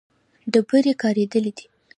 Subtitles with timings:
[0.51, 1.65] ډبرې کارېدلې دي.